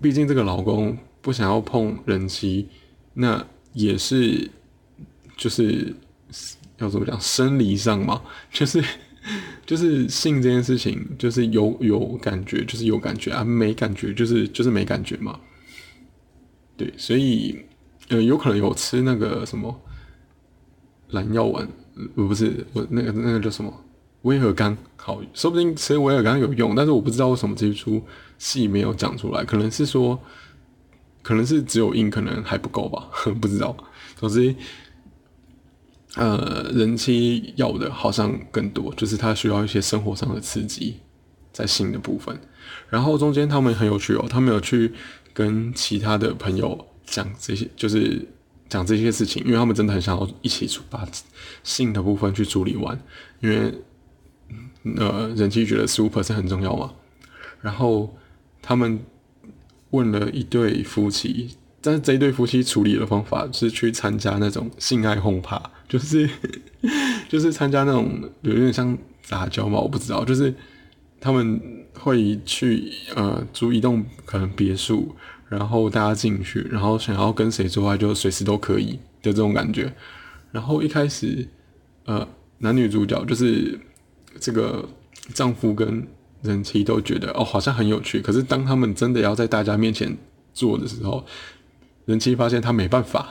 [0.00, 2.66] 毕竟这个老公不想要碰人妻，
[3.12, 4.50] 那也是
[5.36, 5.94] 就是。
[6.80, 7.20] 要怎么讲？
[7.20, 8.82] 生理上嘛，就是
[9.66, 15.38] 就是性这件事情，就是有有感觉，就是有感觉啊；没感觉，就是就是没感觉嘛。
[16.76, 17.60] 对，所以
[18.08, 19.78] 呃，有可能有吃那个什么
[21.10, 23.84] 蓝药丸，呃，不是我那个那个叫什么
[24.22, 28.02] 威尔刚，好，说不定吃威尔刚有用，但是我不知道为什么这一出
[28.38, 30.18] 戏没有讲出来，可能是说，
[31.22, 33.76] 可能是只有硬，可能还不够吧， 不知道。
[34.16, 34.54] 总之。
[36.16, 40.96] 呃，人妻要的好像更多，就是他需要一些生活上的刺激，
[41.52, 42.36] 在性的部分。
[42.88, 44.92] 然后中间他们很有趣哦，他们有去
[45.32, 48.26] 跟其他的朋友讲这些，就是
[48.68, 51.06] 讲这些事情，因为他们真的很想要一起把
[51.62, 53.00] 性的部分去处理完，
[53.38, 53.72] 因为
[54.96, 56.92] 呃，人妻觉得 super 是很重要嘛。
[57.60, 58.16] 然后
[58.60, 58.98] 他们
[59.90, 61.50] 问了一对夫妻。
[61.82, 66.28] 但是这一对夫妻处理的方法是去参加那种性爱轰趴，就是
[67.26, 70.54] 就是参加那种有点像杂交嘛，我不知道，就是
[71.18, 71.58] 他们
[71.94, 75.14] 会去呃租一栋可能别墅，
[75.48, 79.90] 然后大家进去，然后想要跟谁做爱就随时都可以的这种感觉。
[80.52, 81.48] 然后一开始
[82.04, 83.80] 呃男女主角就是
[84.38, 84.86] 这个
[85.32, 86.06] 丈夫跟
[86.42, 90.14] 人妻都觉得哦好像很有趣，可是当他们真的要在大家面前
[90.52, 91.24] 做的时候。
[92.06, 93.28] 人妻发现他没办法，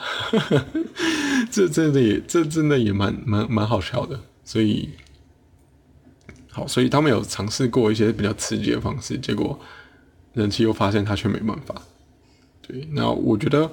[1.50, 4.88] 这真的也这真的也蛮蛮蛮好笑的，所以
[6.50, 9.58] 好，所以他们有尝试过一些比较刺激的方式，结果
[10.32, 11.74] 人妻又发现他却没办法。
[12.62, 13.70] 对，那我觉得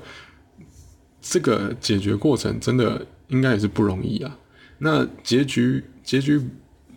[1.21, 4.37] 这个解决过程真的应该也是不容易啊。
[4.79, 6.41] 那结局结局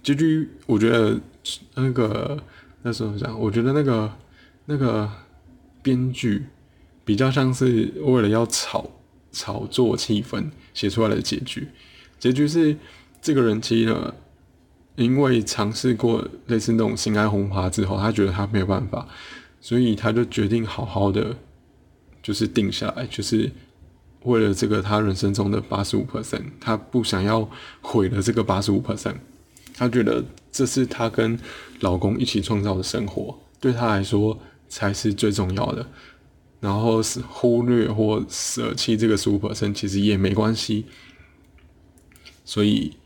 [0.02, 1.20] 结局，我觉得
[1.74, 2.42] 那个
[2.82, 4.12] 那时候讲，我觉得那个
[4.64, 5.10] 那个
[5.82, 6.46] 编剧。
[7.10, 8.88] 比较像是为了要炒
[9.32, 11.66] 炒作气氛写出来的结局，
[12.20, 12.76] 结局是
[13.20, 14.14] 这个人妻呢，
[14.94, 19.08] 因为尝试过类似那种性爱轰趴之后，他觉得他没有办法，
[19.60, 21.34] 所以他就决定好好的，
[22.22, 23.50] 就是定下来，就是
[24.22, 29.16] 为了这个他人生中的八十五 percent，他不想要毁了这个八十五 percent，
[29.74, 31.36] 他觉得这是他跟
[31.80, 35.84] 老公一起创造的生活，对他来说才是最重要的。
[36.60, 40.86] 然后是忽略或舍弃这个十五 percent，其实也没关系。
[42.44, 42.96] 所以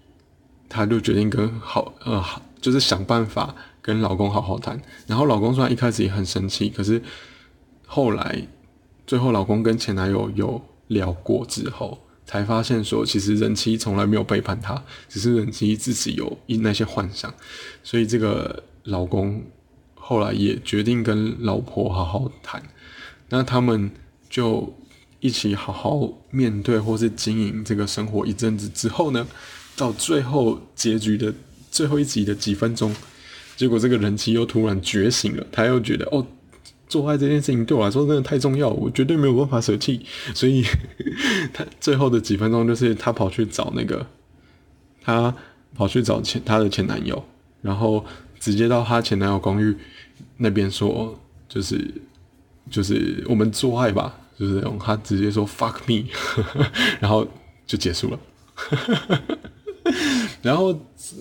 [0.69, 4.81] 他就决定跟好呃好，就是想办法跟老公好好谈。
[5.07, 7.01] 然后老公虽然一开始也很生气，可是
[7.87, 8.49] 后来
[9.07, 17.33] 最后老公跟前男友有聊过之后，才发现说其实人妻从来没有背叛他，只是人妻自己有那些幻想。
[17.83, 19.45] 所以这个老公
[19.95, 22.63] 后来也决定跟老婆好好谈。
[23.37, 23.91] 那他们
[24.31, 24.73] 就
[25.19, 29.27] 一起好好面对，或是经营这个生活一阵子之后呢，
[29.77, 31.35] 到最后结局的
[31.69, 32.95] 最后一集的几分钟，
[33.57, 36.25] 结果这个人妻又突然觉醒了，他又觉得哦，
[36.87, 40.63] 做爱这件事情对我来说真的太重要，我绝对没有办法舍弃，所以
[41.53, 44.07] 他最后的几分钟就是他跑去找那个，
[45.03, 45.35] 他
[45.75, 47.25] 跑去找前他的前男友，
[47.63, 48.07] 然后
[48.39, 49.77] 直接到他前男友公寓
[50.37, 51.19] 那边说，
[51.49, 51.93] 就是。
[52.71, 56.09] 就是我们做爱吧，就是用他直接说 fuck me，
[57.01, 57.27] 然后
[57.67, 58.19] 就结束了。
[60.43, 60.67] 然后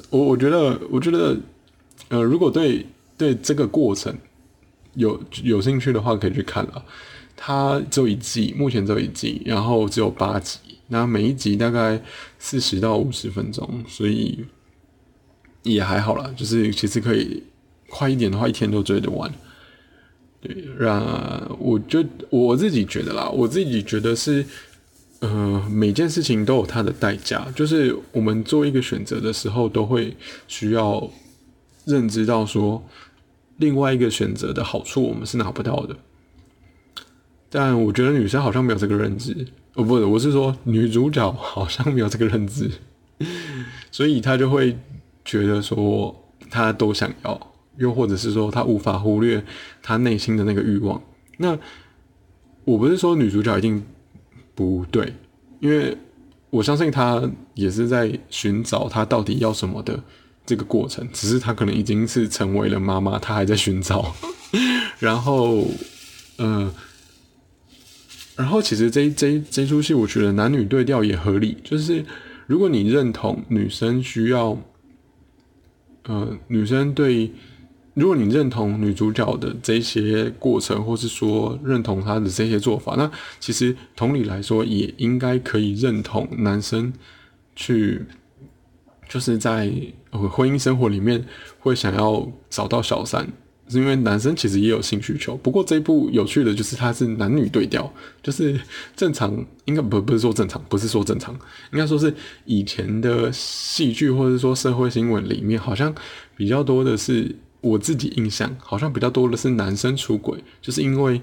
[0.10, 1.38] 我我觉得，我觉得，
[2.10, 2.86] 呃，如果对
[3.18, 4.16] 对这个过程
[4.94, 6.86] 有有兴趣的话，可以去看了。
[7.36, 12.02] 它只有一季，目前只有一季，然后只有八集，那每一集大概
[12.40, 14.46] 四十到五十分钟，所以
[15.64, 17.44] 也还好啦，就是其实可以
[17.90, 19.30] 快一点的话，一天都追得完。
[20.44, 21.02] 对，让
[21.58, 24.46] 我就我自己觉得啦，我自己觉得是。
[25.26, 30.14] 呃，每件事情都有它的代价，就是我们做一个选择的时候，都会
[30.50, 31.10] 需要
[31.86, 32.84] 认知到说，
[33.56, 35.96] 另外一个选择的好处我们是拿不到的。
[37.50, 42.70] 但我觉得女生好像没有这个认知，哦，不是，我是说女主角好像没有这个认知，
[43.92, 44.78] 所以她就会
[45.24, 46.14] 觉得说，
[46.50, 49.44] 她都想要，又或者是说她无法忽略
[49.82, 51.02] 她内心的那个欲望。
[51.38, 51.58] 那
[52.66, 53.84] 我不是说女主角一定。
[54.56, 55.12] 不对，
[55.60, 55.98] 因为
[56.52, 60.00] 我相信他也是在寻找他到底要什么的
[60.46, 64.14] 这个过程，只是他可能已经是成为了妈妈，他还在寻找。
[65.02, 65.66] 然后，
[66.38, 66.72] 嗯，
[68.36, 72.06] 然后其实这这这出戏，我觉得男女对调也合理，就是
[72.46, 74.56] 如果你认同女生需要，
[76.04, 77.32] 呃，女生对。
[77.96, 86.92] 如果你认同女主角的这些过程，或是说认同她的这些做法，那其实同理来说，也应该可以认同男生
[87.56, 88.04] 去，
[89.08, 89.72] 就是在
[90.12, 91.24] 婚姻生活里面
[91.60, 93.32] 会想要找到小三，
[93.68, 95.38] 是因为男生其实也有性需求。
[95.38, 98.60] 不过这一部有趣的就是它是男女对调，就是
[98.96, 101.32] 正常应该不不是说正常，不是说正常，
[101.72, 102.12] 应该说是
[102.46, 105.94] 以前的戏剧或者说社会新闻里面，好像
[106.36, 107.36] 比较多的是。
[107.64, 111.22] 我自己印象好像比较多的是男生出轨，就是因为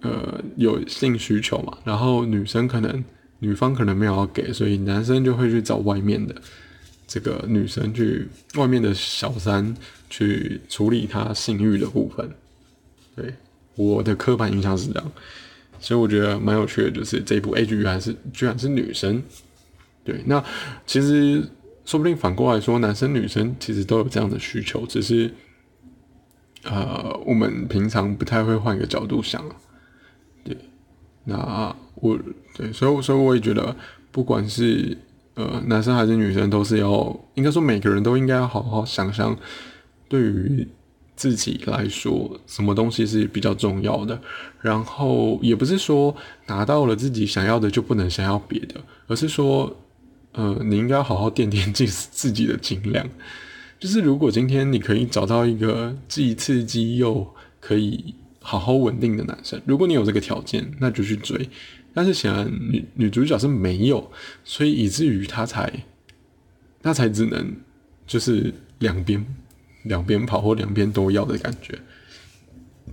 [0.00, 3.04] 呃有性需求嘛，然后女生可能
[3.40, 6.34] 女方可能没有要给，所以男生就会去找外面的
[7.06, 9.76] 这个女生去外面的小三
[10.08, 12.30] 去处理他性欲的部分。
[13.14, 13.34] 对，
[13.76, 15.12] 我的刻板印象是这样，
[15.78, 19.22] 所以我觉得蛮有趣的，就是这部 A 剧还是居然是女生。
[20.02, 20.42] 对，那
[20.86, 21.46] 其实
[21.84, 25.30] 说不定反过来说，男生女生其实都有这样的需求，只是。
[26.64, 29.42] 呃，我们平常不太会换一个角度想，
[30.44, 30.56] 对，
[31.24, 32.18] 那我
[32.54, 33.74] 对，所以所以我也觉得，
[34.10, 34.96] 不管是
[35.34, 39.34] 呃男生还是女生，都是要应该说每个人都应该要好好想想，
[40.06, 40.68] 对于
[41.16, 44.20] 自己来说，什么东西是比较重要的。
[44.60, 46.14] 然后也不是说
[46.46, 48.74] 拿到了自己想要的就不能想要别的，
[49.06, 49.74] 而是说，
[50.32, 53.08] 呃，你应该好好垫垫自自己的斤两。
[53.80, 57.26] 就是如果今天你可以找到一个既刺激又
[57.58, 61.48] 可以好好稳定的男生，如果你有这个条件，那就去追。
[61.94, 64.12] 但是显然女女主角是没有，
[64.44, 65.72] 所以以至于她才，
[66.82, 67.56] 她才只能
[68.06, 69.24] 就是两边
[69.84, 71.78] 两边跑或两边都要的感觉。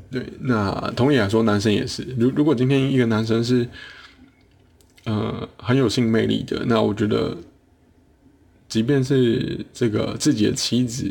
[0.09, 2.03] 对，那同理来说，男生也是。
[2.17, 3.67] 如如果今天一个男生是，
[5.03, 7.37] 呃，很有性魅力的，那我觉得。
[8.67, 11.09] 即便是这个自己的妻子，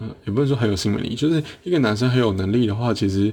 [0.00, 3.32] 嗯，也不能说很有性魅力，就是一个男生很有能力的话，其实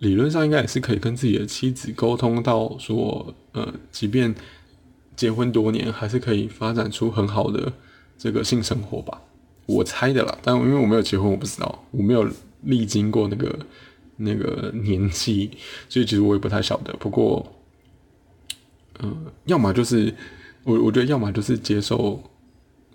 [0.00, 4.34] 理论上应该也是可以跟自己的妻子沟通到说，呃，即便
[5.14, 7.72] 结婚多年，还是可以发展出很好的
[8.18, 9.22] 这个性生活吧。
[9.66, 12.28] 我猜的啦，但因为我没有结婚，我不知道，我没有
[12.62, 13.58] 历经过那个
[14.16, 15.50] 那个年纪，
[15.88, 16.92] 所以其实我也不太晓得。
[16.94, 17.54] 不过，
[18.98, 20.12] 嗯，要么就是。
[20.64, 22.22] 我我觉得要么就是接受，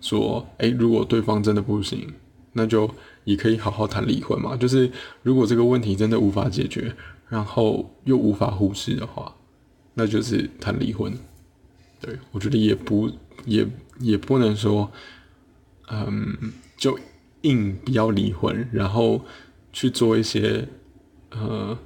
[0.00, 2.12] 说，哎，如果对方真的不行，
[2.52, 2.88] 那就
[3.24, 4.56] 也可以好好谈离婚嘛。
[4.56, 4.90] 就是
[5.22, 6.94] 如果这个问题真的无法解决，
[7.28, 9.34] 然后又无法忽视的话，
[9.94, 11.12] 那就是谈离婚。
[12.00, 13.10] 对我觉得也不
[13.46, 13.66] 也
[13.98, 14.92] 也不能说，
[15.90, 16.98] 嗯，就
[17.42, 19.24] 硬不要离婚，然后
[19.72, 20.68] 去做一些，
[21.30, 21.76] 呃，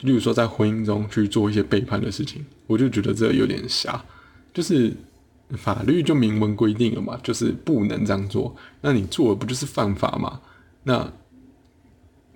[0.00, 4.04] 例如说在婚姻中去做一些背叛的事情，我就觉得这有点瞎。
[4.54, 4.94] 就是
[5.58, 8.56] 法律就明文规定了嘛，就是不能这样做。
[8.80, 10.40] 那你做了不就是犯法嘛？
[10.84, 11.12] 那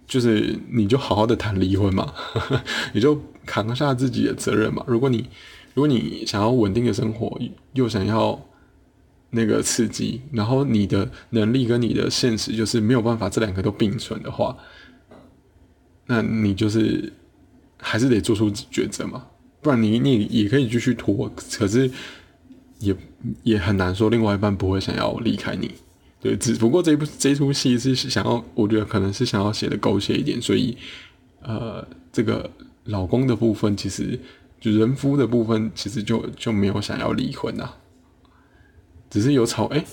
[0.07, 2.13] 就是你就好好的谈离婚嘛，
[2.93, 4.85] 你就扛下自己的责任嘛。
[4.87, 5.29] 如果你
[5.75, 7.41] 如果你想要稳定的生活，
[7.75, 8.39] 又想要
[9.31, 14.57] 那个刺激，然后你的能力跟你的现实就是没有办法这两个都并存的话，
[16.07, 17.13] 那你就是
[17.79, 19.27] 还是得做出抉择嘛。
[19.61, 21.91] 不然你你也可以继续拖，可是
[22.79, 22.97] 也
[23.43, 25.75] 也很难说另外一半不会想要离开你，
[26.21, 30.77] 对，只不过这部这出戏是想要，我觉得可能是想要写的狗血一点，所以
[31.43, 32.51] 呃，这个
[32.85, 34.19] 老公的部分其实
[34.61, 37.69] 就人夫的部分其实就就没有想要离婚呐，
[39.11, 39.85] 只是有吵哎，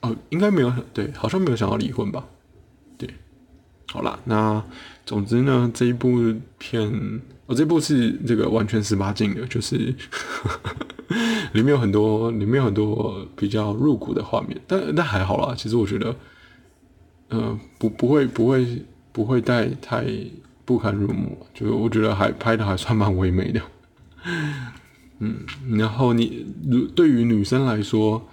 [0.00, 2.26] 哦，应该没有对，好像没有想要离婚吧？
[2.96, 3.08] 对，
[3.86, 4.64] 好啦，那
[5.08, 6.86] 总之呢，这一部片，
[7.46, 9.76] 哦，这部是这个完全十八禁的，就是
[11.54, 16.14] 里面有很多，里面有很多比较入骨的画面，但但还好啦，其实我觉得，
[17.30, 20.04] 呃，不不会不会不会带太
[20.66, 23.62] 不堪入目，就我觉得还拍的还算蛮唯美的。
[25.20, 25.38] 嗯，
[25.78, 28.28] 然后你如对于女生来说，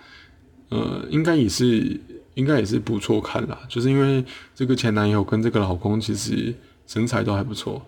[0.68, 1.98] 呃，应该也是
[2.36, 4.24] 应该也是不错看啦，就是因为
[4.54, 6.54] 这个前男友跟这个老公其实
[6.88, 7.82] 身材都还不错，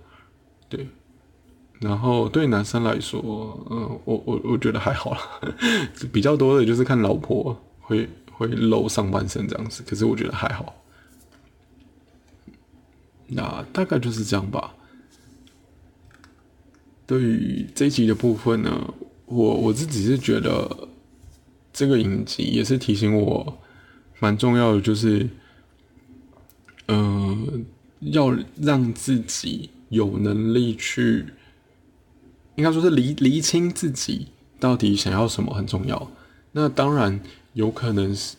[0.68, 0.88] 对。
[1.80, 5.22] 然后对男生来说，嗯，我我我觉得还好啦，
[6.12, 10.74] 比较多的就是看老婆会会露上半身这样子，可是我觉得还好。
[13.28, 14.74] 那大概就是这样吧。
[17.06, 18.94] 对于这一集的部分呢，
[19.26, 20.90] 我我自己是觉得
[21.72, 23.60] 这个影集也是提醒我
[24.20, 25.30] 蛮重要的，就是，
[26.88, 27.66] 嗯，
[28.00, 31.26] 要让自己有能力去，
[32.56, 34.28] 应该说是厘厘清自己
[34.60, 36.12] 到底想要什么很重要。
[36.52, 37.20] 那当然
[37.54, 38.36] 有可能是。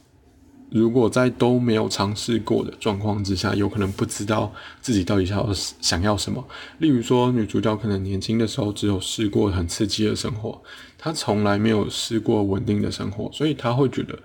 [0.70, 4.52] 如果在都没有尝试过的状况之下，有可能不知道
[4.82, 6.46] 自己到底想要想要什么。
[6.76, 10.60] 例如说，女主角可能年轻的时候只有试过很刺激的生活，
[10.98, 14.18] 她从来没有试过稳定的生活，所以她会觉得，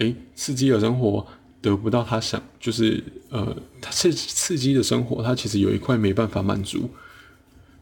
[0.00, 1.26] 诶，刺激的生活
[1.62, 6.90] 得不到他想，就是呃，他刺刺激的生活，他其实有一块没办法满足，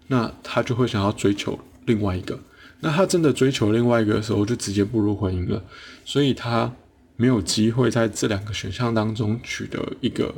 [0.06, 2.38] 那他就会想要追求另外一个。
[2.80, 5.64] 那他真的追求另外一个的时候，就直接步入婚姻了，
[6.04, 6.72] 所以他。
[7.20, 10.32] 没有机会在这两个选项当中取得一个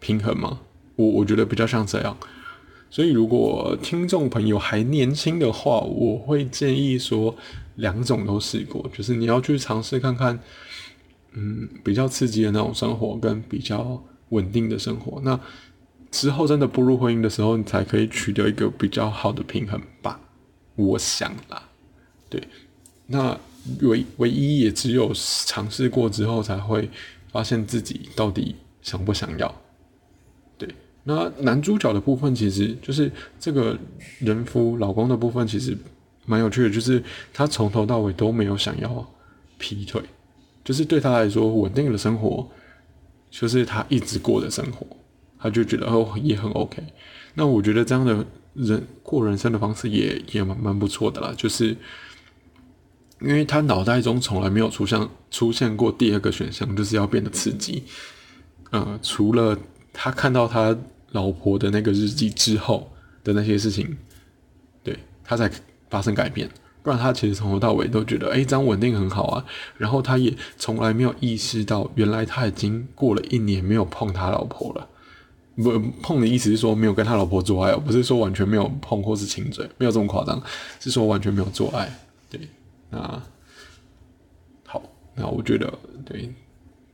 [0.00, 0.58] 平衡吗？
[0.96, 2.18] 我我觉得比较像这样。
[2.90, 7.36] 所以如果听众朋友还年轻的话，我会建议说
[7.76, 10.36] 两种都试过，就是你要去尝试看看，
[11.32, 15.20] 嗯，比较刺激的那种生活跟比较稳定的生活。
[15.22, 15.38] 那
[16.10, 20.20] 之后真的步入婚姻的时候，你才可以取得一个比较好的平衡吧。
[20.76, 21.62] 我想啦，
[22.28, 22.42] 对，
[23.06, 23.38] 那。
[23.82, 25.12] 唯唯一也只有
[25.44, 26.88] 尝试过之后，才会
[27.30, 29.54] 发现自己到底想不想要。
[30.56, 30.66] 对，
[31.04, 33.78] 那男主角的部分，其实就是这个
[34.20, 35.76] 人夫老公的部分，其实
[36.24, 37.02] 蛮有趣的，就是
[37.34, 39.06] 他从头到尾都没有想要
[39.58, 40.00] 劈腿，
[40.68, 42.46] 就是对他来说，稳定的生活
[43.30, 44.86] 就是他一直过的生活，
[45.38, 46.82] 他就觉得哦也很 OK。
[47.32, 51.74] 那我觉得这样的人过人生的方式也也蛮蛮不错的啦，就是。
[53.20, 57.82] 因为他脑袋中从来没有出现出现过第二个选项，就是要变得刺激。
[58.70, 59.58] 呃，除了
[59.92, 60.78] 他看到他
[61.10, 62.88] 老婆的那个日记之后
[63.24, 63.98] 的那些事情，
[64.84, 65.50] 对他才
[65.90, 66.48] 发生改变。
[66.88, 69.44] 不然他其实从头到尾都觉得，哎，这样稳定很好啊。
[69.76, 74.88] 然后他也从来没有意识到，原来他已经过了一年没有碰他老婆了。
[75.56, 80.42] 不碰的意思是说没有跟他老婆做爱，不是说完全没有碰或是亲嘴，没有这么夸张，
[80.80, 81.92] 是说完全没有做爱。
[82.30, 82.40] 对。
[82.88, 83.22] 那
[84.64, 84.82] 好，
[85.14, 85.70] 那我觉得
[86.06, 86.32] 对，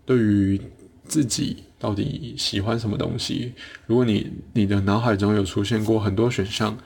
[0.05, 0.61] 对于
[1.05, 3.53] 自己到底喜欢什么东西，
[3.87, 6.77] 如果你你的脑海中有出现过很多选项，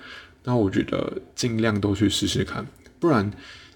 [0.45, 2.67] 那我觉得尽量都去试试看，
[2.99, 3.31] 不然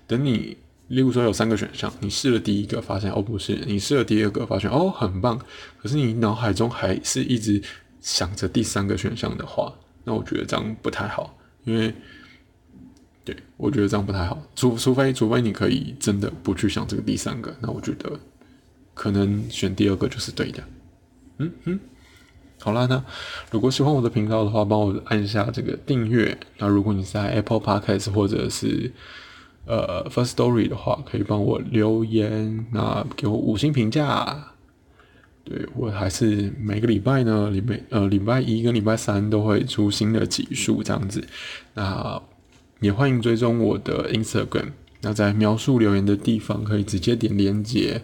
[0.07, 0.57] 等你，
[0.89, 5.41] 例如说有三个选项，你试了第一个发现哦不是，你试了第二个发现哦很棒，
[5.81, 7.63] 可是你脑海中还是一直
[8.01, 9.73] 想着第三个选项的话，
[10.05, 11.95] 那我觉得这样不太好，因为。
[13.25, 14.43] 对，我觉得这样不太好。
[14.57, 18.19] 除除非除非你可以真的不去想这个第三个，那我觉得
[18.95, 20.65] 可能选第二个就是对的。
[21.39, 21.81] 嗯嗯，
[22.63, 23.03] 好啦，那
[23.51, 26.39] 如果喜欢我的频道的话，帮我按下这个订阅。
[26.59, 28.93] 那如果你在 Apple Podcast 或者是
[29.67, 34.49] 呃 First Story 的话，可以帮我留言，那给我五星评价。
[35.45, 41.27] 对我还是每个礼拜呢，礼拜呃礼拜一跟礼拜三都会出新的集数这样子。
[41.75, 42.23] 那
[42.79, 48.03] 也欢迎追踪我的 Instagram，那在描述留言的地方可以直接点连接，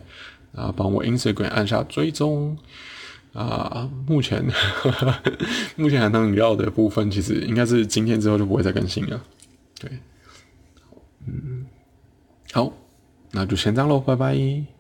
[0.53, 2.59] 啊，帮我 Instagram 按下追踪，
[3.33, 4.45] 啊，目前
[5.77, 9.23] 目前含糖饮料的部分，其实应该是今天之后就不会再更新了，
[9.79, 9.91] 对，
[11.27, 11.67] 嗯，
[12.53, 12.73] 好，
[13.33, 14.78] 那就先这样喽，拜拜。